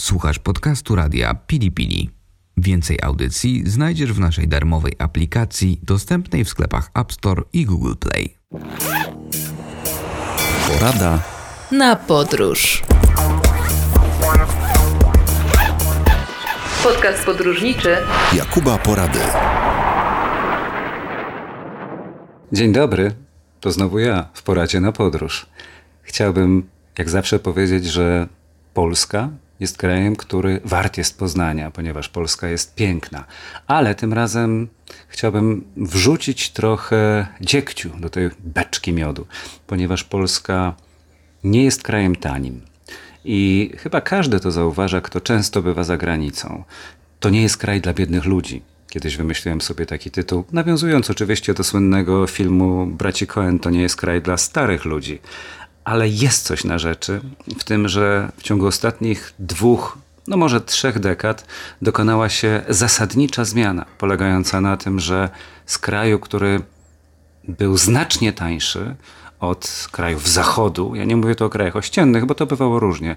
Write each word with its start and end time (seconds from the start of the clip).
Słuchasz 0.00 0.38
podcastu 0.38 0.94
radia 0.94 1.34
Pili 1.34 1.72
Pili. 1.72 2.10
Więcej 2.56 2.98
audycji 3.02 3.70
znajdziesz 3.70 4.12
w 4.12 4.20
naszej 4.20 4.48
darmowej 4.48 4.92
aplikacji 4.98 5.80
dostępnej 5.82 6.44
w 6.44 6.48
sklepach 6.48 6.90
App 6.94 7.12
Store 7.12 7.42
i 7.52 7.64
Google 7.64 7.94
Play. 8.00 8.36
Porada 10.68 11.22
na 11.72 11.96
podróż. 11.96 12.82
Podcast 16.82 17.24
podróżniczy 17.24 17.96
Jakuba 18.32 18.78
Porady. 18.78 19.20
Dzień 22.52 22.72
dobry, 22.72 23.14
to 23.60 23.72
znowu 23.72 23.98
ja 23.98 24.28
w 24.34 24.42
poradzie 24.42 24.80
na 24.80 24.92
podróż. 24.92 25.46
Chciałbym, 26.02 26.68
jak 26.98 27.10
zawsze, 27.10 27.38
powiedzieć, 27.38 27.84
że 27.84 28.28
Polska 28.74 29.28
jest 29.60 29.78
krajem, 29.78 30.16
który 30.16 30.60
wart 30.64 30.98
jest 30.98 31.18
poznania, 31.18 31.70
ponieważ 31.70 32.08
Polska 32.08 32.48
jest 32.48 32.74
piękna. 32.74 33.24
Ale 33.66 33.94
tym 33.94 34.12
razem 34.12 34.68
chciałbym 35.08 35.64
wrzucić 35.76 36.50
trochę 36.50 37.26
dziegciu 37.40 37.90
do 38.00 38.10
tej 38.10 38.30
beczki 38.38 38.92
miodu, 38.92 39.26
ponieważ 39.66 40.04
Polska 40.04 40.74
nie 41.44 41.64
jest 41.64 41.82
krajem 41.82 42.16
tanim. 42.16 42.60
I 43.24 43.70
chyba 43.78 44.00
każdy 44.00 44.40
to 44.40 44.50
zauważa, 44.50 45.00
kto 45.00 45.20
często 45.20 45.62
bywa 45.62 45.84
za 45.84 45.96
granicą. 45.96 46.64
To 47.20 47.30
nie 47.30 47.42
jest 47.42 47.56
kraj 47.56 47.80
dla 47.80 47.94
biednych 47.94 48.24
ludzi. 48.24 48.62
Kiedyś 48.88 49.16
wymyśliłem 49.16 49.60
sobie 49.60 49.86
taki 49.86 50.10
tytuł, 50.10 50.44
nawiązując 50.52 51.10
oczywiście 51.10 51.54
do 51.54 51.64
słynnego 51.64 52.26
filmu 52.26 52.86
Braci 52.86 53.26
Cohen, 53.26 53.58
to 53.58 53.70
nie 53.70 53.82
jest 53.82 53.96
kraj 53.96 54.22
dla 54.22 54.36
starych 54.36 54.84
ludzi 54.84 55.18
ale 55.86 56.08
jest 56.08 56.46
coś 56.46 56.64
na 56.64 56.78
rzeczy 56.78 57.20
w 57.58 57.64
tym, 57.64 57.88
że 57.88 58.32
w 58.36 58.42
ciągu 58.42 58.66
ostatnich 58.66 59.34
dwóch, 59.38 59.98
no 60.26 60.36
może 60.36 60.60
trzech 60.60 60.98
dekad 60.98 61.46
dokonała 61.82 62.28
się 62.28 62.62
zasadnicza 62.68 63.44
zmiana, 63.44 63.84
polegająca 63.98 64.60
na 64.60 64.76
tym, 64.76 65.00
że 65.00 65.28
z 65.66 65.78
kraju, 65.78 66.18
który 66.18 66.60
był 67.48 67.76
znacznie 67.76 68.32
tańszy, 68.32 68.96
od 69.40 69.88
krajów 69.92 70.28
zachodu. 70.28 70.94
Ja 70.94 71.04
nie 71.04 71.16
mówię 71.16 71.34
tu 71.34 71.44
o 71.44 71.50
krajach 71.50 71.76
ościennych, 71.76 72.26
bo 72.26 72.34
to 72.34 72.46
bywało 72.46 72.80
różnie. 72.80 73.16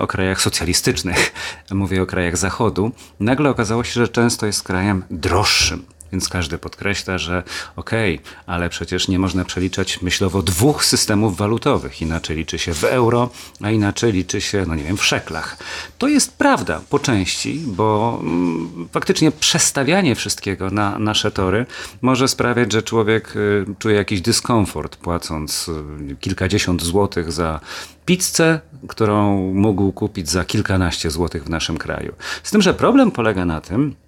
O 0.00 0.06
krajach 0.06 0.40
socjalistycznych, 0.40 1.32
mówię 1.70 2.02
o 2.02 2.06
krajach 2.06 2.36
zachodu. 2.36 2.92
Nagle 3.20 3.50
okazało 3.50 3.84
się, 3.84 3.92
że 3.92 4.08
często 4.08 4.46
jest 4.46 4.62
krajem 4.62 5.04
droższym. 5.10 5.93
Więc 6.14 6.28
każdy 6.28 6.58
podkreśla, 6.58 7.18
że 7.18 7.42
okej, 7.76 8.14
okay, 8.14 8.44
ale 8.46 8.68
przecież 8.68 9.08
nie 9.08 9.18
można 9.18 9.44
przeliczać 9.44 10.02
myślowo 10.02 10.42
dwóch 10.42 10.84
systemów 10.84 11.36
walutowych. 11.36 12.02
Inaczej 12.02 12.36
liczy 12.36 12.58
się 12.58 12.74
w 12.74 12.84
euro, 12.84 13.30
a 13.62 13.70
inaczej 13.70 14.12
liczy 14.12 14.40
się, 14.40 14.64
no 14.68 14.74
nie 14.74 14.82
wiem, 14.82 14.96
w 14.96 15.04
szeklach. 15.04 15.56
To 15.98 16.08
jest 16.08 16.38
prawda 16.38 16.80
po 16.90 16.98
części, 16.98 17.62
bo 17.66 18.18
mm, 18.22 18.88
faktycznie 18.92 19.32
przestawianie 19.32 20.14
wszystkiego 20.14 20.70
na 20.70 20.98
nasze 20.98 21.30
tory 21.30 21.66
może 22.02 22.28
sprawiać, 22.28 22.72
że 22.72 22.82
człowiek 22.82 23.36
y, 23.36 23.64
czuje 23.78 23.96
jakiś 23.96 24.20
dyskomfort, 24.20 24.96
płacąc 24.96 25.68
y, 26.10 26.16
kilkadziesiąt 26.16 26.82
złotych 26.82 27.32
za 27.32 27.60
pizzę, 28.06 28.60
którą 28.88 29.36
mógł 29.52 29.92
kupić 29.92 30.30
za 30.30 30.44
kilkanaście 30.44 31.10
złotych 31.10 31.44
w 31.44 31.50
naszym 31.50 31.78
kraju. 31.78 32.14
Z 32.42 32.50
tym, 32.50 32.62
że 32.62 32.74
problem 32.74 33.10
polega 33.10 33.44
na 33.44 33.60
tym, 33.60 34.03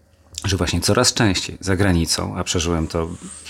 że 0.46 0.56
właśnie 0.56 0.80
coraz 0.80 1.14
częściej 1.14 1.58
za 1.60 1.76
granicą, 1.76 2.36
a 2.36 2.44
przeżyłem 2.44 2.86
to 2.86 3.08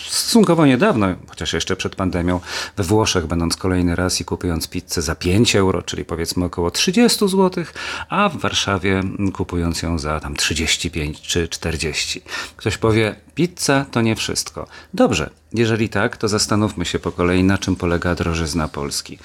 stosunkowo 0.08 0.66
niedawno, 0.66 1.06
chociaż 1.28 1.52
jeszcze 1.52 1.76
przed 1.76 1.96
pandemią, 1.96 2.40
we 2.76 2.84
Włoszech, 2.84 3.26
będąc 3.26 3.56
kolejny 3.56 3.96
raz 3.96 4.20
i 4.20 4.24
kupując 4.24 4.68
pizzę 4.68 5.02
za 5.02 5.14
5 5.14 5.56
euro, 5.56 5.82
czyli 5.82 6.04
powiedzmy 6.04 6.44
około 6.44 6.70
30 6.70 7.28
zł, 7.28 7.64
a 8.08 8.28
w 8.28 8.36
Warszawie 8.36 9.02
kupując 9.34 9.82
ją 9.82 9.98
za 9.98 10.20
tam 10.20 10.36
35 10.36 11.20
czy 11.20 11.48
40. 11.48 12.22
Ktoś 12.56 12.78
powie, 12.78 13.16
pizza 13.34 13.86
to 13.90 14.00
nie 14.00 14.16
wszystko. 14.16 14.66
Dobrze, 14.94 15.30
jeżeli 15.52 15.88
tak, 15.88 16.16
to 16.16 16.28
zastanówmy 16.28 16.84
się 16.84 16.98
po 16.98 17.12
kolei, 17.12 17.44
na 17.44 17.58
czym 17.58 17.76
polega 17.76 18.14
drożyzna 18.14 18.68
Polski. 18.68 19.18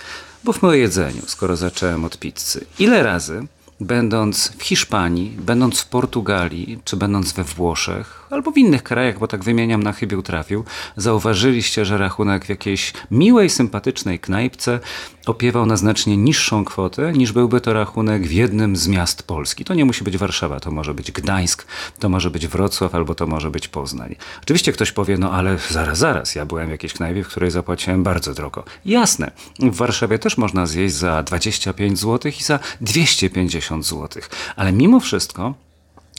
Mówmy 0.43 0.69
o 0.69 0.73
jedzeniu, 0.73 1.21
skoro 1.27 1.55
zacząłem 1.55 2.05
od 2.05 2.19
pizzy. 2.19 2.65
Ile 2.79 3.03
razy 3.03 3.47
będąc 3.81 4.51
w 4.57 4.63
Hiszpanii, 4.63 5.37
będąc 5.39 5.79
w 5.79 5.87
Portugalii, 5.87 6.79
czy 6.83 6.97
będąc 6.97 7.33
we 7.33 7.43
Włoszech, 7.43 8.20
albo 8.31 8.51
w 8.51 8.57
innych 8.57 8.83
krajach, 8.83 9.19
bo 9.19 9.27
tak 9.27 9.43
wymieniam 9.43 9.83
na 9.83 9.93
chybił 9.93 10.21
trafił, 10.21 10.63
zauważyliście, 10.97 11.85
że 11.85 11.97
rachunek 11.97 12.45
w 12.45 12.49
jakiejś 12.49 12.93
miłej, 13.11 13.49
sympatycznej 13.49 14.19
knajpce 14.19 14.79
opiewał 15.25 15.65
na 15.65 15.77
znacznie 15.77 16.17
niższą 16.17 16.65
kwotę, 16.65 17.13
niż 17.13 17.31
byłby 17.31 17.61
to 17.61 17.73
rachunek 17.73 18.27
w 18.27 18.31
jednym 18.31 18.75
z 18.75 18.87
miast 18.87 19.23
Polski. 19.23 19.65
To 19.65 19.73
nie 19.73 19.85
musi 19.85 20.03
być 20.03 20.17
Warszawa, 20.17 20.59
to 20.59 20.71
może 20.71 20.93
być 20.93 21.11
Gdańsk, 21.11 21.65
to 21.99 22.09
może 22.09 22.31
być 22.31 22.47
Wrocław, 22.47 22.95
albo 22.95 23.15
to 23.15 23.27
może 23.27 23.51
być 23.51 23.67
Poznań. 23.67 24.15
Oczywiście 24.41 24.71
ktoś 24.71 24.91
powie, 24.91 25.17
no 25.17 25.31
ale 25.31 25.57
zaraz, 25.69 25.97
zaraz, 25.97 26.35
ja 26.35 26.45
byłem 26.45 26.67
w 26.67 26.71
jakiejś 26.71 26.93
knajpie, 26.93 27.23
w 27.23 27.27
której 27.27 27.51
zapłaciłem 27.51 28.03
bardzo 28.03 28.33
drogo. 28.33 28.63
Jasne, 28.85 29.31
w 29.59 29.75
Warszawie 29.75 30.19
też 30.19 30.37
można 30.37 30.65
zjeść 30.65 30.95
za 30.95 31.23
25 31.23 31.99
zł 31.99 32.31
i 32.39 32.43
za 32.43 32.59
250 32.81 33.85
zł, 33.85 34.23
ale 34.55 34.71
mimo 34.71 34.99
wszystko 34.99 35.53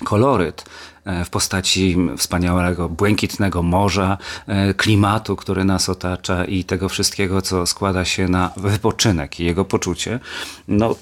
koloryt 0.02 0.64
e, 1.04 1.24
w 1.24 1.30
postaci 1.30 1.96
wspaniałego, 2.16 2.88
błękitnego 2.88 3.62
morza, 3.62 4.18
e, 4.46 4.74
klimatu, 4.74 5.36
który 5.36 5.64
nas 5.64 5.88
otacza 5.88 6.44
i 6.44 6.64
tego 6.64 6.88
wszystkiego, 6.88 7.42
co 7.42 7.66
składa 7.66 8.04
się 8.04 8.28
na 8.28 8.50
wypoczynek 8.56 9.40
i 9.40 9.44
jego 9.44 9.64
poczucie, 9.64 10.20
no 10.68 10.94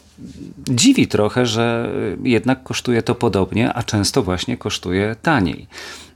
dziwi 0.69 1.09
trochę, 1.09 1.47
że 1.47 1.93
jednak 2.22 2.62
kosztuje 2.62 3.03
to 3.03 3.15
podobnie, 3.15 3.75
a 3.75 3.83
często 3.83 4.22
właśnie 4.22 4.56
kosztuje 4.56 5.17
taniej. 5.22 5.67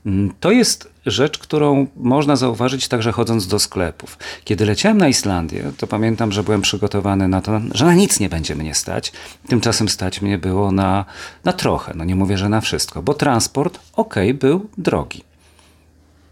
Mm, 0.05 0.33
to 0.39 0.51
jest 0.51 0.94
rzecz, 1.05 1.37
którą 1.37 1.87
można 1.95 2.35
zauważyć 2.35 2.87
także 2.87 3.11
chodząc 3.11 3.47
do 3.47 3.59
sklepów. 3.59 4.17
Kiedy 4.43 4.65
leciałem 4.65 4.97
na 4.97 5.07
Islandię, 5.07 5.71
to 5.77 5.87
pamiętam, 5.87 6.31
że 6.31 6.43
byłem 6.43 6.61
przygotowany 6.61 7.27
na 7.27 7.41
to, 7.41 7.61
że 7.73 7.85
na 7.85 7.93
nic 7.93 8.19
nie 8.19 8.29
będzie 8.29 8.55
mnie 8.55 8.75
stać. 8.75 9.11
Tymczasem 9.47 9.89
stać 9.89 10.21
mnie 10.21 10.37
było 10.37 10.71
na, 10.71 11.05
na 11.43 11.53
trochę, 11.53 11.93
no 11.95 12.03
nie 12.03 12.15
mówię, 12.15 12.37
że 12.37 12.49
na 12.49 12.61
wszystko, 12.61 13.01
bo 13.01 13.13
transport, 13.13 13.79
ok, 13.95 14.15
był 14.33 14.69
drogi. 14.77 15.34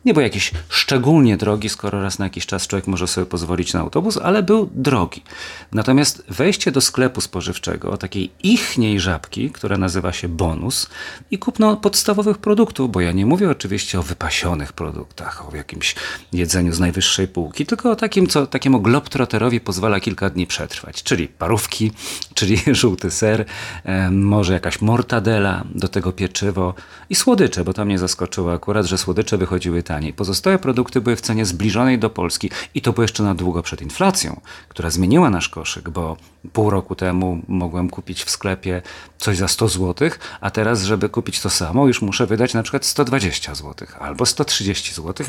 Nie 0.06 0.14
był 0.14 0.24
jakiś 0.24 0.52
szczególnie 0.69 1.38
drogi, 1.38 1.69
skoro 1.69 2.02
raz 2.02 2.19
na 2.19 2.25
jakiś 2.25 2.46
czas 2.46 2.68
człowiek 2.68 2.88
może 2.88 3.08
sobie 3.08 3.25
pozwolić 3.25 3.74
na 3.74 3.80
autobus, 3.80 4.18
ale 4.18 4.44
był 4.44 4.69
drogi. 4.74 5.24
Natomiast 5.72 6.24
wejście 6.30 6.72
do 6.72 6.81
sklepu 6.81 7.22
spożywczego, 7.22 7.97
takiej 7.97 8.31
ichniej 8.44 9.00
żabki, 9.00 9.52
która 9.52 9.78
nazywa 9.78 10.14
się 10.14 10.28
bonus 10.28 10.90
i 11.31 11.38
kupno 11.38 11.78
podstawowych 11.78 12.38
produktów, 12.38 12.91
bo 12.91 13.02
ja 13.02 13.12
nie 13.12 13.25
mówię 13.25 13.50
oczywiście 13.50 14.00
o 14.00 14.03
wypasionych 14.03 14.74
produktach, 14.74 15.53
o 15.53 15.56
jakimś 15.56 15.96
jedzeniu 16.34 16.74
z 16.74 16.80
najwyższej 16.80 17.28
półki, 17.28 17.66
tylko 17.66 17.91
o 17.91 17.96
takim, 17.96 18.28
co 18.28 18.47
takiemu 18.47 18.81
globtroterowi 18.81 19.59
pozwala 19.59 20.00
kilka 20.00 20.30
dni 20.30 20.47
przetrwać, 20.47 21.03
czyli 21.03 21.28
parówki, 21.28 21.91
czyli 22.38 22.58
żółty 22.68 23.12
ser, 23.12 23.46
może 24.12 24.53
jakaś 24.53 24.81
mortadela, 24.81 25.64
do 25.75 25.88
tego 25.88 26.12
pieczywo 26.12 26.74
i 27.09 27.16
słodycze, 27.16 27.64
bo 27.64 27.74
tam 27.74 27.88
mnie 27.88 28.00
zaskoczyło 28.00 28.53
akurat, 28.53 28.85
że 28.85 28.97
słodycze 28.97 29.38
wychodziły 29.38 29.84
taniej. 29.93 30.13
Pozostałe 30.13 30.59
produkty 30.59 31.01
były 31.01 31.15
w 31.15 31.21
cenie 31.21 31.45
zbliżonej 31.45 31.99
do 31.99 32.09
Polski 32.09 32.49
i 32.75 32.81
to 32.81 32.93
było 32.93 33.01
jeszcze 33.03 33.23
na 33.23 33.35
długo 33.35 33.63
przed 33.63 33.81
inflacją, 33.81 34.41
która 34.69 34.89
zmieniła 34.89 35.29
nasz 35.29 35.49
koszyk, 35.49 35.89
bo 35.89 36.17
pół 36.53 36.69
roku 36.69 36.95
temu 36.95 37.41
mogłem 37.47 37.89
kupić 37.89 38.23
w 38.23 38.29
sklepie 38.29 38.81
coś 39.17 39.37
za 39.37 39.47
100 39.47 39.67
zł, 39.67 40.09
a 40.41 40.51
teraz, 40.51 40.83
żeby 40.83 41.09
kupić 41.09 41.41
to 41.41 41.49
samo, 41.49 41.87
już 41.87 42.01
muszę 42.01 42.25
wydać 42.27 42.53
na 42.53 42.63
przykład 42.63 42.85
120 42.85 43.55
zł 43.55 43.87
albo 43.99 44.25
130 44.25 44.93
zł 44.93 45.25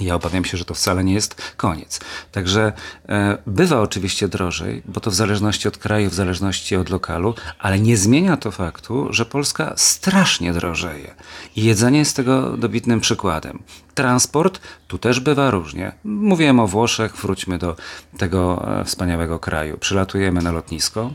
ja 0.00 0.14
obawiam 0.14 0.44
się, 0.44 0.56
że 0.56 0.64
to 0.64 0.74
wcale 0.74 1.04
nie 1.04 1.14
jest 1.14 1.54
koniec. 1.56 2.00
Także 2.32 2.72
e, 3.08 3.38
bywa 3.46 3.80
oczywiście 3.80 4.28
drożej, 4.28 4.82
bo 4.84 5.00
to 5.00 5.10
w 5.10 5.14
zależności 5.14 5.68
od 5.68 5.78
kraju, 5.78 6.10
w 6.10 6.14
zależności 6.14 6.76
od 6.76 6.90
lokalu, 6.90 7.34
ale 7.58 7.78
nie 7.78 7.96
zmienia 7.96 8.36
to 8.36 8.50
faktu, 8.50 9.06
że 9.10 9.24
Polska 9.24 9.72
strasznie 9.76 10.52
drożeje. 10.52 11.14
I 11.56 11.64
jedzenie 11.64 11.98
jest 11.98 12.16
tego 12.16 12.56
dobitnym 12.56 13.00
przykładem. 13.00 13.62
Transport 13.94 14.60
tu 14.88 14.98
też 14.98 15.20
bywa 15.20 15.50
różnie. 15.50 15.92
Mówiłem 16.04 16.60
o 16.60 16.66
Włoszech, 16.66 17.16
wróćmy 17.16 17.58
do 17.58 17.76
tego 18.18 18.68
e, 18.80 18.84
wspaniałego 18.84 19.38
kraju. 19.38 19.78
Przylatujemy 19.78 20.42
na 20.42 20.52
lotnisko, 20.52 21.12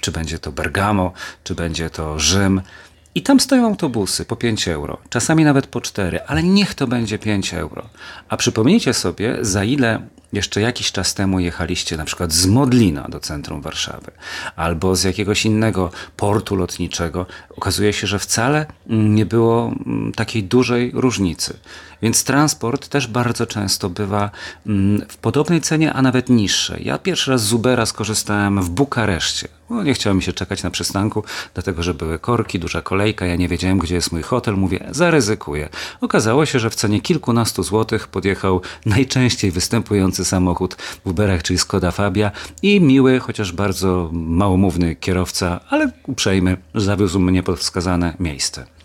czy 0.00 0.12
będzie 0.12 0.38
to 0.38 0.52
Bergamo, 0.52 1.12
czy 1.44 1.54
będzie 1.54 1.90
to 1.90 2.18
Rzym 2.18 2.60
i 3.14 3.22
tam 3.22 3.40
stoją 3.40 3.66
autobusy 3.66 4.24
po 4.24 4.36
5 4.36 4.68
euro, 4.68 4.98
czasami 5.10 5.44
nawet 5.44 5.66
po 5.66 5.80
4, 5.80 6.20
ale 6.26 6.42
niech 6.42 6.74
to 6.74 6.86
będzie 6.86 7.18
5 7.18 7.54
euro. 7.54 7.88
A 8.28 8.36
przypomnijcie 8.36 8.94
sobie, 8.94 9.38
za 9.40 9.64
ile 9.64 10.02
jeszcze 10.32 10.60
jakiś 10.60 10.92
czas 10.92 11.14
temu 11.14 11.40
jechaliście 11.40 11.96
na 11.96 12.04
przykład 12.04 12.32
z 12.32 12.46
Modlina 12.46 13.08
do 13.08 13.20
centrum 13.20 13.60
Warszawy 13.60 14.10
albo 14.56 14.96
z 14.96 15.04
jakiegoś 15.04 15.44
innego 15.46 15.90
portu 16.16 16.56
lotniczego. 16.56 17.26
Okazuje 17.56 17.92
się, 17.92 18.06
że 18.06 18.18
wcale 18.18 18.66
nie 18.86 19.26
było 19.26 19.72
mm, 19.86 20.12
takiej 20.12 20.44
dużej 20.44 20.90
różnicy. 20.94 21.58
Więc 22.02 22.24
transport 22.24 22.88
też 22.88 23.06
bardzo 23.06 23.46
często 23.46 23.90
bywa 23.90 24.30
mm, 24.66 25.06
w 25.08 25.16
podobnej 25.16 25.60
cenie, 25.60 25.92
a 25.92 26.02
nawet 26.02 26.28
niższej. 26.28 26.84
Ja 26.84 26.98
pierwszy 26.98 27.30
raz 27.30 27.42
z 27.42 27.52
Ubera 27.52 27.86
skorzystałem 27.86 28.62
w 28.62 28.70
Bukareszcie 28.70 29.48
No, 29.70 29.82
nie 29.82 29.94
chciało 29.94 30.14
mi 30.14 30.22
się 30.22 30.32
czekać 30.32 30.62
na 30.62 30.70
przystanku, 30.70 31.24
dlatego 31.54 31.82
że 31.82 31.94
były 31.94 32.18
korki, 32.18 32.58
duża 32.58 32.82
kolejka, 32.82 33.26
ja 33.26 33.36
nie 33.36 33.48
wiedziałem, 33.48 33.78
gdzie 33.78 33.94
jest 33.94 34.12
mój 34.12 34.22
hotel. 34.22 34.56
Mówię, 34.56 34.88
zaryzykuję. 34.90 35.68
Okazało 36.00 36.46
się, 36.46 36.58
że 36.58 36.70
w 36.70 36.74
cenie 36.74 37.00
kilkunastu 37.00 37.62
złotych 37.62 38.08
podjechał 38.08 38.60
najczęściej 38.86 39.50
występujący 39.50 40.24
samochód 40.24 40.74
w 41.04 41.06
Uberach, 41.06 41.42
czyli 41.42 41.58
Skoda 41.58 41.90
Fabia 41.90 42.30
i 42.62 42.80
miły, 42.80 43.20
chociaż 43.20 43.52
bardzo 43.52 44.10
małomówny 44.12 44.96
kierowca, 44.96 45.60
ale 45.70 45.90
uprzejmy, 46.06 46.56
zawiózł 46.74 47.20
mnie 47.20 47.42
pod 47.42 47.58
wskazane 47.58 48.14
miejsce. 48.20 48.77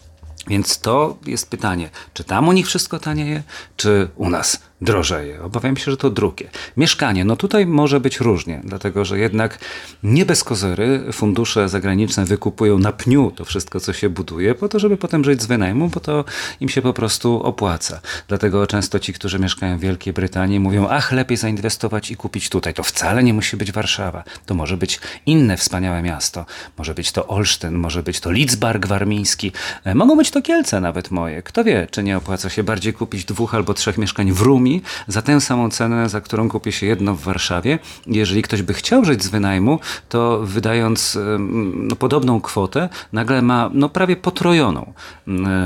Więc 0.48 0.80
to 0.80 1.18
jest 1.26 1.50
pytanie, 1.50 1.90
czy 2.14 2.24
tam 2.24 2.48
u 2.48 2.52
nich 2.52 2.68
wszystko 2.68 3.00
tanieje, 3.00 3.44
czy 3.78 4.10
u 4.16 4.30
nas 4.30 4.60
drożeje? 4.84 5.42
Obawiam 5.42 5.78
się, 5.78 5.92
że 5.92 5.98
to 5.98 6.10
drugie. 6.10 6.50
Mieszkanie, 6.78 7.26
no 7.26 7.36
tutaj 7.36 7.66
może 7.66 8.00
być 8.00 8.20
różnie, 8.20 8.62
dlatego 8.64 9.06
że 9.06 9.20
jednak 9.20 9.60
nie 10.04 10.26
bez 10.26 10.44
kozery 10.44 11.04
fundusze 11.14 11.70
zagraniczne 11.70 12.26
wykupują 12.26 12.80
na 12.80 12.92
pniu 12.92 13.32
to 13.36 13.46
wszystko, 13.46 13.80
co 13.80 13.94
się 13.94 14.10
buduje, 14.10 14.56
po 14.56 14.70
to, 14.70 14.80
żeby 14.80 14.98
potem 14.98 15.24
żyć 15.24 15.42
z 15.42 15.46
wynajmu, 15.46 15.90
bo 15.90 16.00
to 16.00 16.26
im 16.60 16.70
się 16.70 16.82
po 16.82 16.94
prostu 16.94 17.44
opłaca. 17.44 18.02
Dlatego 18.28 18.68
często 18.68 19.00
ci, 19.00 19.14
którzy 19.14 19.40
mieszkają 19.40 19.78
w 19.78 19.82
Wielkiej 19.82 20.14
Brytanii, 20.14 20.60
mówią, 20.60 20.88
ach, 20.90 21.12
lepiej 21.12 21.38
zainwestować 21.38 22.12
i 22.12 22.16
kupić 22.16 22.50
tutaj. 22.50 22.74
To 22.74 22.84
wcale 22.84 23.24
nie 23.24 23.34
musi 23.34 23.58
być 23.58 23.72
Warszawa. 23.72 24.24
To 24.46 24.56
może 24.56 24.78
być 24.78 25.00
inne 25.26 25.58
wspaniałe 25.58 26.02
miasto. 26.02 26.46
Może 26.78 26.94
być 26.94 27.12
to 27.12 27.28
Olsztyn, 27.28 27.74
może 27.76 28.04
być 28.04 28.20
to 28.20 28.32
Lidzbark 28.32 28.86
warmiński, 28.86 29.52
e, 29.84 29.96
mogą 29.96 30.18
być 30.18 30.32
to 30.32 30.42
Kielce 30.42 30.82
nawet 30.82 31.12
moje. 31.12 31.44
Kto 31.44 31.64
wie, 31.64 31.88
czy 31.92 32.04
nie 32.04 32.18
opłaca 32.18 32.50
się 32.50 32.64
bardziej 32.64 32.94
kupić 32.94 33.26
dwóch 33.26 33.56
albo 33.56 33.74
trzech 33.74 33.98
mieszkań 33.98 34.32
w 34.32 34.42
Rumi 34.42 34.73
za 35.08 35.22
tę 35.22 35.42
samą 35.42 35.70
cenę, 35.70 36.10
za 36.10 36.22
którą 36.22 36.50
kupi 36.50 36.72
się 36.72 36.86
jedno 36.86 37.16
w 37.16 37.22
Warszawie. 37.22 37.80
Jeżeli 38.08 38.42
ktoś 38.42 38.62
by 38.62 38.74
chciał 38.74 39.06
żyć 39.06 39.24
z 39.24 39.28
wynajmu, 39.28 39.80
to 40.10 40.40
wydając 40.44 41.18
no, 41.74 41.96
podobną 41.96 42.42
kwotę, 42.42 42.90
nagle 43.14 43.42
ma 43.42 43.70
no, 43.74 43.90
prawie 43.90 44.16
potrojoną 44.16 44.94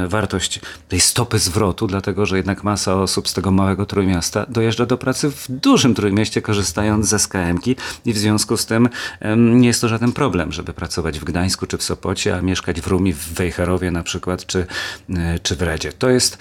wartość 0.07 0.59
tej 0.89 0.99
stopy 0.99 1.39
zwrotu, 1.39 1.87
dlatego 1.87 2.25
że 2.25 2.37
jednak 2.37 2.63
masa 2.63 2.95
osób 2.95 3.27
z 3.27 3.33
tego 3.33 3.51
małego 3.51 3.85
trójmiasta 3.85 4.45
dojeżdża 4.49 4.85
do 4.85 4.97
pracy 4.97 5.31
w 5.31 5.47
dużym 5.49 5.95
trójmieście, 5.95 6.41
korzystając 6.41 7.07
ze 7.07 7.19
SKM-ki 7.19 7.75
i 8.05 8.13
w 8.13 8.17
związku 8.17 8.57
z 8.57 8.65
tym 8.65 8.89
nie 9.37 9.67
jest 9.67 9.81
to 9.81 9.87
żaden 9.87 10.11
problem, 10.11 10.51
żeby 10.51 10.73
pracować 10.73 11.19
w 11.19 11.23
Gdańsku 11.23 11.67
czy 11.67 11.77
w 11.77 11.83
Sopocie, 11.83 12.35
a 12.35 12.41
mieszkać 12.41 12.81
w 12.81 12.87
Rumi, 12.87 13.13
w 13.13 13.33
Wejherowie 13.33 13.91
na 13.91 14.03
przykład, 14.03 14.45
czy, 14.45 14.67
e, 15.09 15.39
czy 15.39 15.55
w 15.55 15.61
Redzie. 15.61 15.93
To 15.93 16.09
jest 16.09 16.37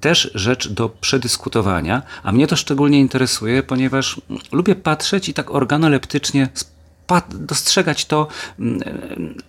też 0.00 0.30
rzecz 0.34 0.68
do 0.68 0.88
przedyskutowania, 0.88 1.61
a 2.22 2.32
mnie 2.32 2.46
to 2.46 2.56
szczególnie 2.56 3.00
interesuje, 3.00 3.62
ponieważ 3.62 4.20
lubię 4.52 4.74
patrzeć 4.74 5.28
i 5.28 5.34
tak 5.34 5.50
organoleptycznie 5.50 6.48
dostrzegać 7.30 8.06
to, 8.06 8.28
mm, 8.58 8.80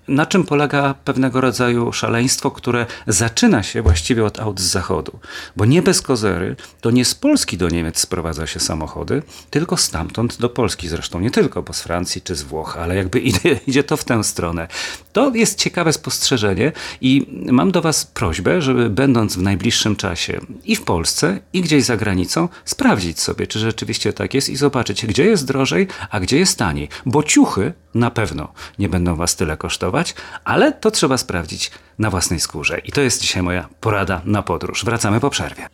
na 0.08 0.26
czym 0.26 0.44
polega 0.44 0.94
pewnego 0.94 1.42
rodzaju 1.42 1.94
szaleństwo, 1.94 2.52
które 2.52 2.86
zaczyna 3.08 3.64
się 3.64 3.82
właściwie 3.82 4.26
od 4.26 4.40
aut 4.40 4.60
z 4.60 4.64
zachodu. 4.64 5.20
Bo 5.56 5.66
nie 5.66 5.82
bez 5.82 6.02
kozery 6.02 6.56
to 6.82 6.92
nie 6.92 7.06
z 7.06 7.16
Polski 7.16 7.58
do 7.58 7.70
Niemiec 7.70 8.00
sprowadza 8.00 8.48
się 8.48 8.60
samochody, 8.60 9.24
tylko 9.50 9.78
stamtąd 9.78 10.40
do 10.40 10.50
Polski. 10.50 10.88
Zresztą 10.88 11.20
nie 11.20 11.32
tylko, 11.32 11.64
bo 11.64 11.74
z 11.74 11.82
Francji 11.82 12.22
czy 12.22 12.36
z 12.36 12.44
Włoch, 12.44 12.78
ale 12.78 12.96
jakby 12.96 13.20
idzie, 13.30 13.60
idzie 13.68 13.84
to 13.84 13.98
w 13.98 14.04
tę 14.04 14.24
stronę. 14.24 14.68
To 15.14 15.32
jest 15.36 15.60
ciekawe 15.60 15.94
spostrzeżenie 15.94 16.72
i 17.02 17.28
mam 17.52 17.72
do 17.72 17.82
Was 17.82 18.06
prośbę, 18.06 18.62
żeby 18.62 18.90
będąc 18.90 19.36
w 19.36 19.42
najbliższym 19.42 19.96
czasie 19.96 20.42
i 20.66 20.76
w 20.76 20.82
Polsce, 20.84 21.40
i 21.54 21.62
gdzieś 21.62 21.84
za 21.84 21.98
granicą, 21.98 22.50
sprawdzić 22.66 23.20
sobie, 23.20 23.48
czy 23.48 23.60
rzeczywiście 23.60 24.14
tak 24.14 24.34
jest 24.34 24.50
i 24.50 24.56
zobaczyć, 24.56 25.06
gdzie 25.06 25.26
jest 25.26 25.46
drożej, 25.46 25.88
a 26.10 26.20
gdzie 26.20 26.38
jest 26.38 26.58
taniej. 26.58 26.90
Bo 27.06 27.24
ciuchy 27.24 27.53
ciuchy 27.54 27.74
na 27.94 28.12
pewno 28.12 28.54
nie 28.80 28.90
będą 28.90 29.16
Was 29.16 29.36
tyle 29.36 29.58
kosztować, 29.58 30.16
ale 30.44 30.72
to 30.72 30.92
trzeba 30.92 31.18
sprawdzić 31.18 31.72
na 32.00 32.10
własnej 32.10 32.40
skórze. 32.40 32.80
I 32.80 32.92
to 32.92 33.02
jest 33.02 33.22
dzisiaj 33.22 33.44
moja 33.44 33.68
porada 33.82 34.22
na 34.26 34.42
podróż. 34.42 34.86
Wracamy 34.86 35.20
po 35.20 35.30
przerwie. 35.30 35.68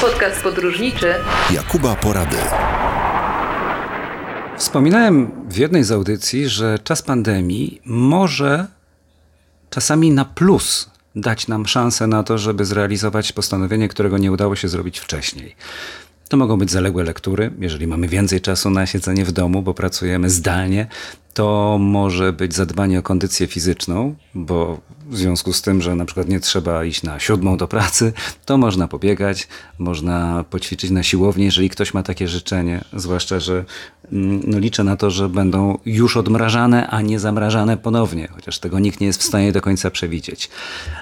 Podcast 0.00 0.42
podróżniczy 0.42 1.14
Jakuba 1.50 1.94
Porady. 1.94 2.36
Wspominałem 4.56 5.30
w 5.48 5.56
jednej 5.56 5.84
z 5.84 5.92
audycji, 5.92 6.48
że 6.48 6.78
czas 6.78 7.02
pandemii 7.02 7.80
może 7.84 8.66
czasami 9.70 10.10
na 10.10 10.24
plus 10.24 10.90
dać 11.16 11.48
nam 11.48 11.66
szansę 11.66 12.06
na 12.06 12.22
to, 12.22 12.38
żeby 12.38 12.64
zrealizować 12.64 13.32
postanowienie, 13.32 13.88
którego 13.88 14.18
nie 14.18 14.32
udało 14.32 14.56
się 14.56 14.68
zrobić 14.68 14.98
wcześniej. 14.98 15.56
To 16.28 16.36
mogą 16.36 16.56
być 16.56 16.70
zaległe 16.70 17.04
lektury, 17.04 17.50
jeżeli 17.58 17.86
mamy 17.86 18.08
więcej 18.08 18.40
czasu 18.40 18.70
na 18.70 18.86
siedzenie 18.86 19.24
w 19.24 19.32
domu, 19.32 19.62
bo 19.62 19.74
pracujemy 19.74 20.30
zdalnie, 20.30 20.86
to 21.34 21.76
może 21.80 22.32
być 22.32 22.54
zadbanie 22.54 22.98
o 22.98 23.02
kondycję 23.02 23.46
fizyczną, 23.46 24.14
bo 24.34 24.80
w 25.10 25.16
związku 25.16 25.52
z 25.52 25.62
tym, 25.62 25.82
że 25.82 25.94
na 25.94 26.04
przykład 26.04 26.28
nie 26.28 26.40
trzeba 26.40 26.84
iść 26.84 27.02
na 27.02 27.20
siódmą 27.20 27.56
do 27.56 27.68
pracy, 27.68 28.12
to 28.44 28.58
można 28.58 28.88
pobiegać, 28.88 29.48
można 29.78 30.44
poćwiczyć 30.50 30.90
na 30.90 31.02
siłowni, 31.02 31.44
jeżeli 31.44 31.70
ktoś 31.70 31.94
ma 31.94 32.02
takie 32.02 32.28
życzenie, 32.28 32.84
zwłaszcza, 32.92 33.40
że 33.40 33.64
no, 34.12 34.58
liczę 34.58 34.84
na 34.84 34.96
to, 34.96 35.10
że 35.10 35.28
będą 35.28 35.78
już 35.86 36.16
odmrażane, 36.16 36.86
a 36.86 37.02
nie 37.02 37.20
zamrażane 37.20 37.76
ponownie, 37.76 38.28
chociaż 38.34 38.58
tego 38.58 38.78
nikt 38.78 39.00
nie 39.00 39.06
jest 39.06 39.20
w 39.20 39.24
stanie 39.24 39.52
do 39.52 39.60
końca 39.60 39.90
przewidzieć. 39.90 40.50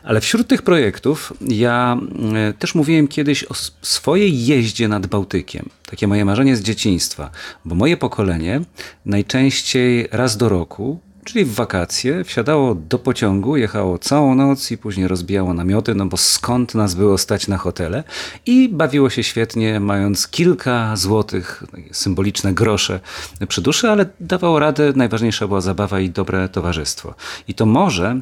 Ale 0.05 0.21
wśród 0.21 0.49
tych 0.49 0.63
projektów 0.63 1.33
ja 1.41 1.99
mm, 2.01 2.55
też 2.55 2.75
mówiłem 2.75 3.09
kiedyś 3.09 3.45
o 3.45 3.55
swojej 3.83 4.47
jeździe 4.47 4.89
nad 4.89 5.07
Bałtykiem. 5.07 5.69
Takie 5.91 6.07
moje 6.07 6.25
marzenie 6.25 6.57
z 6.57 6.63
dzieciństwa, 6.63 7.31
bo 7.65 7.75
moje 7.75 7.97
pokolenie 7.97 8.61
najczęściej 9.07 10.09
raz 10.13 10.37
do 10.37 10.49
roku 10.49 11.06
czyli 11.27 11.45
w 11.45 11.55
wakacje, 11.55 12.25
wsiadało 12.25 12.75
do 12.75 12.99
pociągu, 12.99 13.57
jechało 13.57 13.99
całą 13.99 14.35
noc 14.35 14.71
i 14.71 14.79
później 14.79 15.09
rozbijało 15.09 15.55
namioty, 15.55 15.95
no 15.95 16.07
bo 16.07 16.17
skąd 16.17 16.75
nas 16.75 16.95
było 16.95 17.19
stać 17.19 17.49
na 17.49 17.59
hotele 17.59 18.05
i 18.47 18.69
bawiło 18.69 19.11
się 19.11 19.23
świetnie, 19.23 19.81
mając 19.81 20.29
kilka 20.29 20.97
złotych, 20.97 21.65
symboliczne 21.93 22.55
grosze 22.55 23.01
przy 23.49 23.63
duszy, 23.63 23.91
ale 23.91 24.07
dawało 24.21 24.59
radę, 24.59 24.93
najważniejsza 24.97 25.49
była 25.49 25.61
zabawa 25.61 26.01
i 26.01 26.11
dobre 26.11 26.49
towarzystwo. 26.49 27.15
I 27.49 27.55
to 27.55 27.67
może 27.67 28.21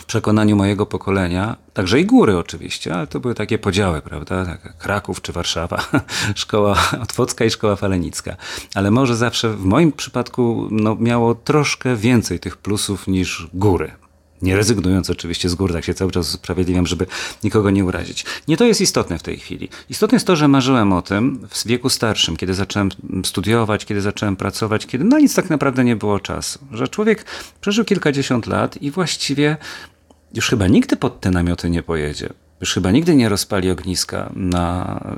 w 0.00 0.04
przekonaniu 0.04 0.56
mojego 0.56 0.86
pokolenia, 0.86 1.56
także 1.72 2.00
i 2.00 2.06
góry 2.06 2.38
oczywiście, 2.38 2.94
ale 2.94 3.06
to 3.06 3.20
były 3.20 3.34
takie 3.34 3.58
podziały, 3.58 4.00
prawda? 4.00 4.46
Tak, 4.46 4.76
Kraków 4.78 5.22
czy 5.22 5.32
Warszawa, 5.32 5.84
szkoła 6.34 6.76
otwocka 7.02 7.44
i 7.44 7.50
szkoła 7.50 7.76
falenicka. 7.76 8.36
Ale 8.74 8.90
może 8.90 9.16
zawsze 9.16 9.50
w 9.50 9.64
moim 9.64 9.92
przypadku 9.92 10.68
no, 10.70 10.96
miało 11.00 11.34
troszkę 11.34 11.96
więcej 11.96 12.40
tych 12.40 12.56
plusów 12.56 13.06
niż 13.06 13.48
góry. 13.54 14.01
Nie 14.42 14.56
rezygnując 14.56 15.10
oczywiście 15.10 15.48
z 15.48 15.54
gór, 15.54 15.72
tak 15.72 15.84
się 15.84 15.94
cały 15.94 16.10
czas 16.10 16.34
usprawiedliwiam, 16.34 16.86
żeby 16.86 17.06
nikogo 17.44 17.70
nie 17.70 17.84
urazić. 17.84 18.24
Nie 18.48 18.56
to 18.56 18.64
jest 18.64 18.80
istotne 18.80 19.18
w 19.18 19.22
tej 19.22 19.38
chwili. 19.38 19.68
Istotne 19.90 20.16
jest 20.16 20.26
to, 20.26 20.36
że 20.36 20.48
marzyłem 20.48 20.92
o 20.92 21.02
tym 21.02 21.48
w 21.50 21.66
wieku 21.66 21.88
starszym, 21.88 22.36
kiedy 22.36 22.54
zacząłem 22.54 22.88
studiować, 23.24 23.84
kiedy 23.84 24.00
zacząłem 24.00 24.36
pracować, 24.36 24.86
kiedy 24.86 25.04
na 25.04 25.18
nic 25.18 25.34
tak 25.34 25.50
naprawdę 25.50 25.84
nie 25.84 25.96
było 25.96 26.20
czasu. 26.20 26.58
Że 26.72 26.88
człowiek 26.88 27.24
przeżył 27.60 27.84
kilkadziesiąt 27.84 28.46
lat 28.46 28.82
i 28.82 28.90
właściwie 28.90 29.56
już 30.34 30.48
chyba 30.48 30.66
nigdy 30.66 30.96
pod 30.96 31.20
te 31.20 31.30
namioty 31.30 31.70
nie 31.70 31.82
pojedzie. 31.82 32.28
Już 32.62 32.74
chyba 32.74 32.90
nigdy 32.90 33.14
nie 33.14 33.28
rozpali 33.28 33.70
ogniska 33.70 34.32
na 34.36 34.96
e, 35.04 35.16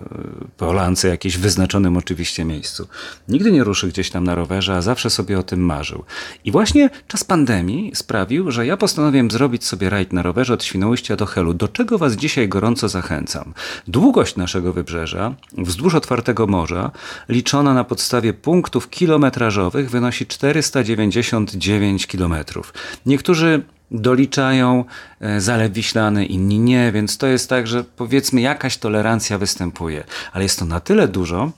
polance 0.56 1.08
jakimś 1.08 1.36
wyznaczonym 1.36 1.96
oczywiście 1.96 2.44
miejscu. 2.44 2.88
Nigdy 3.28 3.52
nie 3.52 3.64
ruszy 3.64 3.88
gdzieś 3.88 4.10
tam 4.10 4.24
na 4.24 4.34
rowerze, 4.34 4.74
a 4.74 4.82
zawsze 4.82 5.10
sobie 5.10 5.38
o 5.38 5.42
tym 5.42 5.60
marzył. 5.60 6.04
I 6.44 6.52
właśnie 6.52 6.90
czas 7.08 7.24
pandemii 7.24 7.90
sprawił, 7.94 8.50
że 8.50 8.66
ja 8.66 8.76
postanowiłem 8.76 9.30
zrobić 9.30 9.64
sobie 9.64 9.90
rajd 9.90 10.12
na 10.12 10.22
rowerze 10.22 10.54
od 10.54 10.64
Świnoujścia 10.64 11.16
do 11.16 11.26
Helu, 11.26 11.54
do 11.54 11.68
czego 11.68 11.98
Was 11.98 12.12
dzisiaj 12.16 12.48
gorąco 12.48 12.88
zachęcam. 12.88 13.54
Długość 13.88 14.36
naszego 14.36 14.72
wybrzeża 14.72 15.34
wzdłuż 15.58 15.94
otwartego 15.94 16.46
morza, 16.46 16.90
liczona 17.28 17.74
na 17.74 17.84
podstawie 17.84 18.32
punktów 18.32 18.90
kilometrażowych, 18.90 19.90
wynosi 19.90 20.26
499 20.26 22.06
kilometrów. 22.06 22.74
Niektórzy 23.06 23.62
doliczają 23.90 24.84
e, 25.20 25.40
Zalew 25.40 25.72
Wiślany, 25.72 26.26
inni 26.26 26.58
nie, 26.58 26.92
więc 26.92 27.18
to 27.18 27.26
jest 27.26 27.48
tak, 27.48 27.66
że 27.66 27.84
powiedzmy 27.84 28.40
jakaś 28.40 28.78
tolerancja 28.78 29.38
występuje, 29.38 30.04
ale 30.32 30.44
jest 30.44 30.58
to 30.58 30.64
na 30.64 30.80
tyle 30.80 31.08
dużo, 31.08 31.50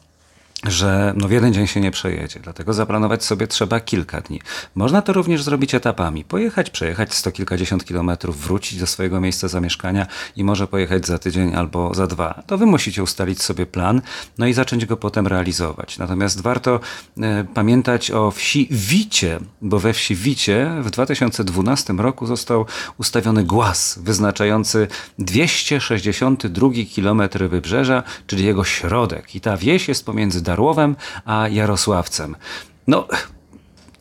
że 0.65 1.13
no 1.17 1.29
w 1.29 1.31
jeden 1.31 1.53
dzień 1.53 1.67
się 1.67 1.81
nie 1.81 1.91
przejedzie. 1.91 2.41
Dlatego 2.41 2.73
zaplanować 2.73 3.25
sobie 3.25 3.47
trzeba 3.47 3.81
kilka 3.81 4.21
dni. 4.21 4.41
Można 4.75 5.03
to 5.03 5.13
również 5.13 5.43
zrobić 5.43 5.75
etapami. 5.75 6.25
Pojechać, 6.25 6.71
przejechać 6.71 7.15
sto 7.15 7.33
kilkadziesiąt 7.33 7.85
kilometrów, 7.85 8.41
wrócić 8.41 8.79
do 8.79 8.87
swojego 8.87 9.21
miejsca 9.21 9.49
zamieszkania 9.49 10.07
i 10.37 10.45
może 10.45 10.67
pojechać 10.67 11.07
za 11.07 11.19
tydzień 11.19 11.55
albo 11.55 11.95
za 11.95 12.07
dwa. 12.07 12.43
To 12.47 12.59
wy 12.59 12.67
musicie 12.67 13.03
ustalić 13.03 13.43
sobie 13.43 13.67
plan, 13.67 14.03
no 14.39 14.47
i 14.47 14.53
zacząć 14.53 14.87
go 14.87 14.97
potem 14.97 15.27
realizować. 15.27 15.99
Natomiast 15.99 16.41
warto 16.41 16.81
e, 17.21 17.45
pamiętać 17.55 18.11
o 18.11 18.31
wsi 18.31 18.69
Wicie, 18.71 19.41
bo 19.63 19.79
we 19.79 19.93
wsi 19.93 20.15
Wicie 20.15 20.71
w 20.81 20.91
2012 20.91 21.93
roku 21.93 22.27
został 22.27 22.67
ustawiony 22.99 23.45
głaz 23.45 23.99
wyznaczający 24.03 24.89
262 25.19 26.69
kilometry 26.91 27.49
wybrzeża, 27.49 28.03
czyli 28.27 28.45
jego 28.45 28.65
środek. 28.65 29.35
I 29.35 29.41
ta 29.41 29.57
wieś 29.57 29.89
jest 29.89 30.07
pomiędzy 30.07 30.43
Darłowem 30.47 30.97
a 31.25 31.49
Jarosławcem. 31.49 32.37
No, 32.87 33.07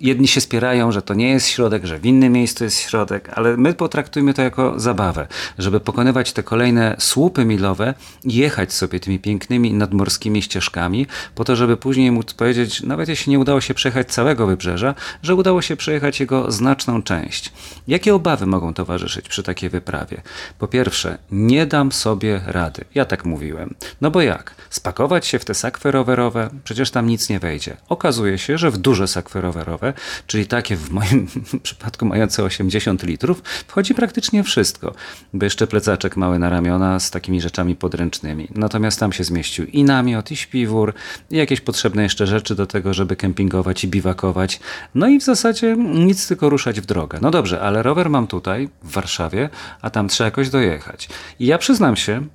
jedni 0.01 0.27
się 0.27 0.41
spierają, 0.41 0.91
że 0.91 1.01
to 1.01 1.13
nie 1.13 1.29
jest 1.29 1.47
środek, 1.47 1.85
że 1.85 1.99
w 1.99 2.05
innym 2.05 2.33
miejscu 2.33 2.63
jest 2.63 2.79
środek, 2.79 3.29
ale 3.33 3.57
my 3.57 3.73
potraktujmy 3.73 4.33
to 4.33 4.41
jako 4.41 4.79
zabawę, 4.79 5.27
żeby 5.57 5.79
pokonywać 5.79 6.33
te 6.33 6.43
kolejne 6.43 6.95
słupy 6.99 7.45
milowe 7.45 7.93
jechać 8.23 8.73
sobie 8.73 8.99
tymi 8.99 9.19
pięknymi 9.19 9.73
nadmorskimi 9.73 10.41
ścieżkami, 10.41 11.07
po 11.35 11.43
to, 11.43 11.55
żeby 11.55 11.77
później 11.77 12.11
móc 12.11 12.33
powiedzieć, 12.33 12.83
nawet 12.83 13.09
jeśli 13.09 13.31
nie 13.31 13.39
udało 13.39 13.61
się 13.61 13.73
przejechać 13.73 14.07
całego 14.07 14.47
wybrzeża, 14.47 14.95
że 15.23 15.35
udało 15.35 15.61
się 15.61 15.75
przejechać 15.75 16.19
jego 16.19 16.51
znaczną 16.51 17.03
część. 17.03 17.53
Jakie 17.87 18.15
obawy 18.15 18.45
mogą 18.45 18.73
towarzyszyć 18.73 19.29
przy 19.29 19.43
takiej 19.43 19.69
wyprawie? 19.69 20.21
Po 20.59 20.67
pierwsze, 20.67 21.17
nie 21.31 21.65
dam 21.65 21.91
sobie 21.91 22.41
rady. 22.45 22.85
Ja 22.95 23.05
tak 23.05 23.25
mówiłem. 23.25 23.75
No 24.01 24.11
bo 24.11 24.21
jak? 24.21 24.55
Spakować 24.69 25.27
się 25.27 25.39
w 25.39 25.45
te 25.45 25.53
sakwy 25.53 25.91
rowerowe? 25.91 26.49
Przecież 26.63 26.91
tam 26.91 27.07
nic 27.07 27.29
nie 27.29 27.39
wejdzie. 27.39 27.77
Okazuje 27.89 28.37
się, 28.37 28.57
że 28.57 28.71
w 28.71 28.77
duże 28.77 29.07
sakwy 29.07 29.41
rowerowe 29.41 29.84
czyli 30.27 30.47
takie 30.47 30.75
w 30.75 30.91
moim 30.91 31.27
przypadku 31.63 32.05
mające 32.05 32.43
80 32.43 33.03
litrów, 33.03 33.41
wchodzi 33.67 33.95
praktycznie 33.95 34.43
wszystko, 34.43 34.93
bo 35.33 35.45
jeszcze 35.45 35.67
plecaczek 35.67 36.17
mały 36.17 36.39
na 36.39 36.49
ramiona 36.49 36.99
z 36.99 37.11
takimi 37.11 37.41
rzeczami 37.41 37.75
podręcznymi. 37.75 38.47
Natomiast 38.55 38.99
tam 38.99 39.13
się 39.13 39.23
zmieścił 39.23 39.65
i 39.65 39.83
namiot, 39.83 40.31
i 40.31 40.35
śpiwór, 40.35 40.93
i 41.31 41.37
jakieś 41.37 41.61
potrzebne 41.61 42.03
jeszcze 42.03 42.27
rzeczy 42.27 42.55
do 42.55 42.67
tego, 42.67 42.93
żeby 42.93 43.15
kempingować 43.15 43.83
i 43.83 43.87
biwakować. 43.87 44.59
No 44.95 45.07
i 45.07 45.19
w 45.19 45.23
zasadzie 45.23 45.75
nic, 45.77 46.27
tylko 46.27 46.49
ruszać 46.49 46.81
w 46.81 46.85
drogę. 46.85 47.19
No 47.21 47.31
dobrze, 47.31 47.61
ale 47.61 47.83
rower 47.83 48.09
mam 48.09 48.27
tutaj, 48.27 48.69
w 48.83 48.91
Warszawie, 48.91 49.49
a 49.81 49.89
tam 49.89 50.07
trzeba 50.07 50.25
jakoś 50.25 50.49
dojechać. 50.49 51.09
I 51.39 51.45
ja 51.45 51.57
przyznam 51.57 51.95
się, 51.95 52.27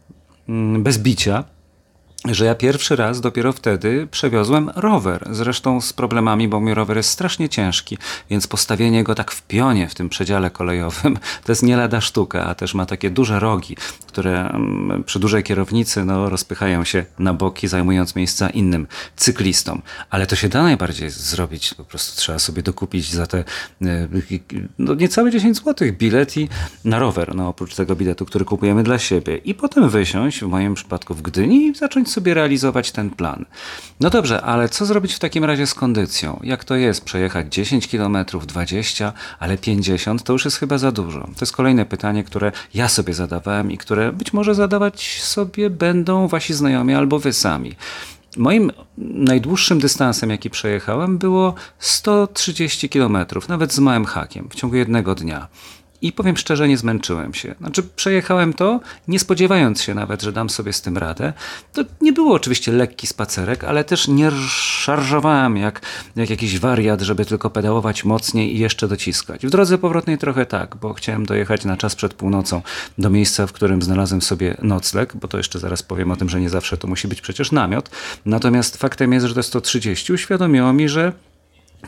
mm, 0.48 0.82
bez 0.82 0.98
bicia, 0.98 1.44
że 2.24 2.44
ja 2.44 2.54
pierwszy 2.54 2.96
raz 2.96 3.20
dopiero 3.20 3.52
wtedy 3.52 4.08
przewiozłem 4.10 4.70
rower. 4.76 5.28
Zresztą 5.30 5.80
z 5.80 5.92
problemami, 5.92 6.48
bo 6.48 6.60
mój 6.60 6.74
rower 6.74 6.96
jest 6.96 7.10
strasznie 7.10 7.48
ciężki, 7.48 7.98
więc 8.30 8.46
postawienie 8.46 9.04
go 9.04 9.14
tak 9.14 9.30
w 9.30 9.42
pionie 9.42 9.88
w 9.88 9.94
tym 9.94 10.08
przedziale 10.08 10.50
kolejowym 10.50 11.18
to 11.44 11.52
jest 11.52 11.62
nie 11.62 11.76
lada 11.76 12.00
sztuka, 12.00 12.46
a 12.46 12.54
też 12.54 12.74
ma 12.74 12.86
takie 12.86 13.10
duże 13.10 13.40
rogi, 13.40 13.76
które 14.06 14.50
mm, 14.50 15.04
przy 15.04 15.18
dużej 15.18 15.42
kierownicy 15.42 16.04
no, 16.04 16.30
rozpychają 16.30 16.84
się 16.84 17.04
na 17.18 17.34
boki, 17.34 17.68
zajmując 17.68 18.16
miejsca 18.16 18.50
innym 18.50 18.86
cyklistom. 19.16 19.82
Ale 20.10 20.26
to 20.26 20.36
się 20.36 20.48
da 20.48 20.62
najbardziej 20.62 21.10
zrobić. 21.10 21.74
Po 21.74 21.84
prostu 21.84 22.20
trzeba 22.20 22.38
sobie 22.38 22.62
dokupić 22.62 23.12
za 23.12 23.26
te 23.26 23.38
e, 23.82 24.08
no, 24.78 24.94
niecałe 24.94 25.30
10 25.30 25.56
zł 25.56 25.88
bilet 25.92 26.36
i 26.36 26.48
na 26.84 26.98
rower, 26.98 27.34
no, 27.34 27.48
oprócz 27.48 27.74
tego 27.74 27.96
biletu, 27.96 28.26
który 28.26 28.44
kupujemy 28.44 28.82
dla 28.82 28.98
siebie. 28.98 29.36
I 29.36 29.54
potem 29.54 29.88
wysiąść, 29.88 30.40
w 30.40 30.46
moim 30.46 30.74
przypadku 30.74 31.14
w 31.14 31.22
Gdyni 31.22 31.66
i 31.66 31.74
zacząć 31.74 32.09
sobie 32.10 32.34
realizować 32.34 32.92
ten 32.92 33.10
plan. 33.10 33.44
No 34.00 34.10
dobrze, 34.10 34.42
ale 34.42 34.68
co 34.68 34.86
zrobić 34.86 35.14
w 35.14 35.18
takim 35.18 35.44
razie 35.44 35.66
z 35.66 35.74
kondycją? 35.74 36.40
Jak 36.42 36.64
to 36.64 36.76
jest 36.76 37.04
przejechać 37.04 37.54
10 37.54 37.88
km, 37.88 38.16
20, 38.46 39.12
ale 39.38 39.58
50 39.58 40.22
to 40.22 40.32
już 40.32 40.44
jest 40.44 40.56
chyba 40.56 40.78
za 40.78 40.92
dużo. 40.92 41.20
To 41.20 41.40
jest 41.40 41.52
kolejne 41.52 41.86
pytanie, 41.86 42.24
które 42.24 42.52
ja 42.74 42.88
sobie 42.88 43.14
zadawałem 43.14 43.70
i 43.70 43.78
które 43.78 44.12
być 44.12 44.32
może 44.32 44.54
zadawać 44.54 45.22
sobie 45.22 45.70
będą 45.70 46.28
wasi 46.28 46.54
znajomi 46.54 46.94
albo 46.94 47.18
wy 47.18 47.32
sami. 47.32 47.76
Moim 48.36 48.72
najdłuższym 48.98 49.80
dystansem, 49.80 50.30
jaki 50.30 50.50
przejechałem, 50.50 51.18
było 51.18 51.54
130 51.78 52.88
km, 52.88 53.18
nawet 53.48 53.72
z 53.72 53.78
małym 53.78 54.04
hakiem, 54.04 54.48
w 54.50 54.54
ciągu 54.54 54.76
jednego 54.76 55.14
dnia. 55.14 55.48
I 56.02 56.12
powiem 56.12 56.36
szczerze, 56.36 56.68
nie 56.68 56.76
zmęczyłem 56.76 57.34
się. 57.34 57.54
Znaczy, 57.60 57.82
przejechałem 57.82 58.52
to, 58.52 58.80
nie 59.08 59.18
spodziewając 59.18 59.82
się 59.82 59.94
nawet, 59.94 60.22
że 60.22 60.32
dam 60.32 60.50
sobie 60.50 60.72
z 60.72 60.82
tym 60.82 60.98
radę. 60.98 61.32
To 61.72 61.82
nie 62.00 62.12
było 62.12 62.34
oczywiście 62.34 62.72
lekki 62.72 63.06
spacerek, 63.06 63.64
ale 63.64 63.84
też 63.84 64.08
nie 64.08 64.30
szarżowałem 64.48 65.56
jak, 65.56 65.80
jak 66.16 66.30
jakiś 66.30 66.58
wariat, 66.58 67.00
żeby 67.00 67.24
tylko 67.24 67.50
pedałować 67.50 68.04
mocniej 68.04 68.56
i 68.56 68.58
jeszcze 68.58 68.88
dociskać. 68.88 69.46
W 69.46 69.50
drodze 69.50 69.78
powrotnej 69.78 70.18
trochę 70.18 70.46
tak, 70.46 70.76
bo 70.76 70.94
chciałem 70.94 71.26
dojechać 71.26 71.64
na 71.64 71.76
czas 71.76 71.94
przed 71.94 72.14
północą 72.14 72.62
do 72.98 73.10
miejsca, 73.10 73.46
w 73.46 73.52
którym 73.52 73.82
znalazłem 73.82 74.22
sobie 74.22 74.56
nocleg, 74.62 75.16
bo 75.16 75.28
to 75.28 75.36
jeszcze 75.36 75.58
zaraz 75.58 75.82
powiem 75.82 76.10
o 76.10 76.16
tym, 76.16 76.28
że 76.28 76.40
nie 76.40 76.50
zawsze 76.50 76.76
to 76.76 76.88
musi 76.88 77.08
być 77.08 77.20
przecież 77.20 77.52
namiot. 77.52 77.90
Natomiast 78.26 78.76
faktem 78.76 79.12
jest, 79.12 79.26
że 79.26 79.34
to 79.34 79.42
130 79.42 80.12
uświadomiło 80.12 80.72
mi, 80.72 80.88
że 80.88 81.12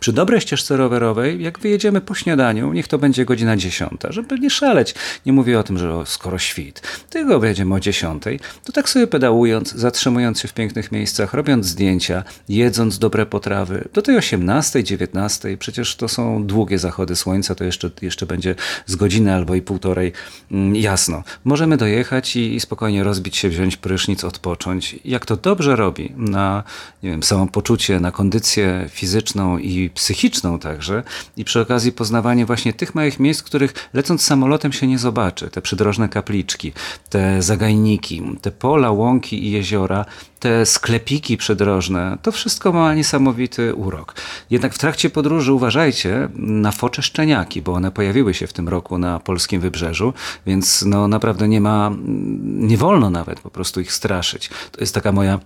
przy 0.00 0.12
dobrej 0.12 0.40
ścieżce 0.40 0.76
rowerowej, 0.76 1.42
jak 1.42 1.58
wyjedziemy 1.58 2.00
po 2.00 2.14
śniadaniu, 2.14 2.72
niech 2.72 2.88
to 2.88 2.98
będzie 2.98 3.24
godzina 3.24 3.56
10, 3.56 3.90
żeby 4.08 4.38
nie 4.38 4.50
szaleć. 4.50 4.94
Nie 5.26 5.32
mówię 5.32 5.58
o 5.58 5.62
tym, 5.62 5.78
że 5.78 5.92
skoro 6.04 6.38
świt, 6.38 6.82
tylko 7.10 7.40
wyjedziemy 7.40 7.74
o 7.74 7.80
10, 7.80 8.22
to 8.64 8.72
tak 8.72 8.88
sobie 8.88 9.06
pedałując, 9.06 9.72
zatrzymując 9.72 10.40
się 10.40 10.48
w 10.48 10.52
pięknych 10.52 10.92
miejscach, 10.92 11.34
robiąc 11.34 11.66
zdjęcia, 11.66 12.24
jedząc 12.48 12.98
dobre 12.98 13.26
potrawy, 13.26 13.88
do 13.92 14.02
tej 14.02 14.16
18, 14.16 14.84
19, 14.84 15.56
przecież 15.56 15.96
to 15.96 16.08
są 16.08 16.46
długie 16.46 16.78
zachody 16.78 17.16
słońca, 17.16 17.54
to 17.54 17.64
jeszcze, 17.64 17.90
jeszcze 18.02 18.26
będzie 18.26 18.54
z 18.86 18.96
godziny 18.96 19.34
albo 19.34 19.54
i 19.54 19.62
półtorej 19.62 20.12
mm, 20.50 20.76
jasno. 20.76 21.22
Możemy 21.44 21.76
dojechać 21.76 22.36
i, 22.36 22.54
i 22.54 22.60
spokojnie 22.60 23.04
rozbić 23.04 23.36
się, 23.36 23.48
wziąć 23.48 23.76
prysznic, 23.76 24.24
odpocząć. 24.24 24.96
Jak 25.04 25.26
to 25.26 25.36
dobrze 25.36 25.76
robi 25.76 26.12
na 26.16 26.64
nie 27.02 27.10
wiem, 27.10 27.22
samopoczucie, 27.22 28.00
na 28.00 28.10
kondycję 28.12 28.86
fizyczną 28.90 29.58
i 29.58 29.81
psychiczną 29.90 30.58
także 30.58 31.02
i 31.36 31.44
przy 31.44 31.60
okazji 31.60 31.92
poznawanie 31.92 32.46
właśnie 32.46 32.72
tych 32.72 32.94
małych 32.94 33.20
miejsc, 33.20 33.42
których 33.42 33.74
lecąc 33.92 34.22
samolotem 34.22 34.72
się 34.72 34.86
nie 34.86 34.98
zobaczy. 34.98 35.50
Te 35.50 35.62
przydrożne 35.62 36.08
kapliczki, 36.08 36.72
te 37.10 37.42
zagajniki, 37.42 38.22
te 38.42 38.50
pola, 38.50 38.90
łąki 38.90 39.46
i 39.46 39.50
jeziora, 39.50 40.04
te 40.42 40.66
sklepiki 40.66 41.36
przydrożne, 41.36 42.18
to 42.22 42.32
wszystko 42.32 42.72
ma 42.72 42.94
niesamowity 42.94 43.74
urok. 43.74 44.14
Jednak 44.50 44.74
w 44.74 44.78
trakcie 44.78 45.10
podróży 45.10 45.52
uważajcie 45.52 46.28
na 46.36 46.72
focze 46.72 47.02
szczeniaki, 47.02 47.62
bo 47.62 47.72
one 47.72 47.90
pojawiły 47.90 48.34
się 48.34 48.46
w 48.46 48.52
tym 48.52 48.68
roku 48.68 48.98
na 48.98 49.20
polskim 49.20 49.60
wybrzeżu, 49.60 50.12
więc 50.46 50.82
no 50.82 51.08
naprawdę 51.08 51.48
nie 51.48 51.60
ma, 51.60 51.90
nie 52.44 52.76
wolno 52.76 53.10
nawet 53.10 53.40
po 53.40 53.50
prostu 53.50 53.80
ich 53.80 53.92
straszyć. 53.92 54.50
To 54.72 54.80
jest 54.80 54.94
taka 54.94 55.12
moja 55.12 55.40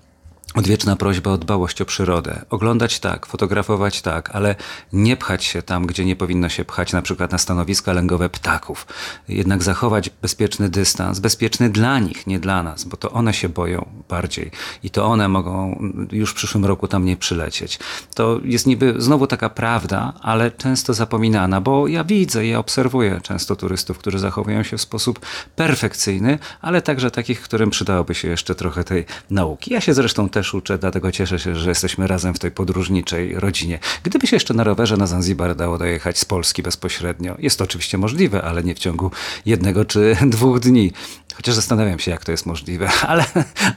Odwieczna 0.56 0.96
prośba 0.96 1.30
o 1.30 1.38
dbałość 1.38 1.80
o 1.80 1.84
przyrodę. 1.84 2.44
Oglądać 2.50 3.00
tak, 3.00 3.26
fotografować 3.26 4.02
tak, 4.02 4.30
ale 4.30 4.54
nie 4.92 5.16
pchać 5.16 5.44
się 5.44 5.62
tam, 5.62 5.86
gdzie 5.86 6.04
nie 6.04 6.16
powinno 6.16 6.48
się 6.48 6.64
pchać, 6.64 6.92
na 6.92 7.02
przykład 7.02 7.32
na 7.32 7.38
stanowiska 7.38 7.92
lęgowe 7.92 8.28
ptaków. 8.28 8.86
Jednak 9.28 9.62
zachować 9.62 10.10
bezpieczny 10.10 10.68
dystans, 10.68 11.18
bezpieczny 11.18 11.70
dla 11.70 11.98
nich, 11.98 12.26
nie 12.26 12.38
dla 12.40 12.62
nas, 12.62 12.84
bo 12.84 12.96
to 12.96 13.10
one 13.10 13.34
się 13.34 13.48
boją 13.48 13.88
bardziej 14.08 14.50
i 14.82 14.90
to 14.90 15.06
one 15.06 15.28
mogą 15.28 15.80
już 16.12 16.30
w 16.30 16.34
przyszłym 16.34 16.64
roku 16.64 16.88
tam 16.88 17.04
nie 17.04 17.16
przylecieć. 17.16 17.78
To 18.14 18.40
jest 18.44 18.66
niby 18.66 18.94
znowu 18.98 19.26
taka 19.26 19.48
prawda, 19.50 20.12
ale 20.22 20.50
często 20.50 20.94
zapominana, 20.94 21.60
bo 21.60 21.88
ja 21.88 22.04
widzę, 22.04 22.46
ja 22.46 22.58
obserwuję 22.58 23.20
często 23.22 23.56
turystów, 23.56 23.98
którzy 23.98 24.18
zachowują 24.18 24.62
się 24.62 24.76
w 24.76 24.82
sposób 24.82 25.20
perfekcyjny, 25.56 26.38
ale 26.60 26.82
także 26.82 27.10
takich, 27.10 27.40
którym 27.40 27.70
przydałoby 27.70 28.14
się 28.14 28.28
jeszcze 28.28 28.54
trochę 28.54 28.84
tej 28.84 29.04
nauki. 29.30 29.72
Ja 29.72 29.80
się 29.80 29.94
zresztą 29.94 30.28
też 30.28 30.45
też 30.46 30.54
uczę, 30.54 30.78
dlatego 30.78 31.12
cieszę 31.12 31.38
się, 31.38 31.56
że 31.56 31.68
jesteśmy 31.68 32.06
razem 32.06 32.34
w 32.34 32.38
tej 32.38 32.50
podróżniczej 32.50 33.34
rodzinie. 33.34 33.78
Gdyby 34.02 34.26
się 34.26 34.36
jeszcze 34.36 34.54
na 34.54 34.64
rowerze 34.64 34.96
na 34.96 35.06
Zanzibar 35.06 35.56
dało 35.56 35.78
dojechać 35.78 36.18
z 36.18 36.24
Polski 36.24 36.62
bezpośrednio, 36.62 37.36
jest 37.38 37.58
to 37.58 37.64
oczywiście 37.64 37.98
możliwe, 37.98 38.42
ale 38.42 38.62
nie 38.62 38.74
w 38.74 38.78
ciągu 38.78 39.10
jednego 39.46 39.84
czy 39.84 40.16
dwóch 40.36 40.60
dni. 40.60 40.92
Chociaż 41.34 41.54
zastanawiam 41.54 41.98
się, 41.98 42.10
jak 42.10 42.24
to 42.24 42.32
jest 42.32 42.46
możliwe, 42.46 42.88
ale, 43.10 43.24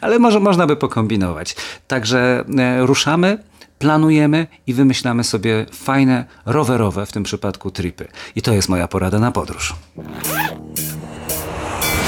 ale 0.01 0.19
może 0.19 0.39
można 0.39 0.67
by 0.67 0.75
pokombinować. 0.75 1.55
Także 1.88 2.45
e, 2.57 2.85
ruszamy 2.85 3.43
planujemy 3.79 4.47
i 4.67 4.73
wymyślamy 4.73 5.23
sobie 5.23 5.65
fajne, 5.73 6.25
rowerowe, 6.45 7.05
w 7.05 7.11
tym 7.11 7.23
przypadku 7.23 7.71
tripy. 7.71 8.07
I 8.35 8.41
to 8.41 8.53
jest 8.53 8.69
moja 8.69 8.88
porada 8.88 9.19
na 9.19 9.31
podróż. 9.31 9.75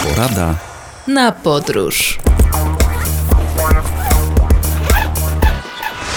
Porada 0.10 0.56
na 1.08 1.32
podróż. 1.32 2.20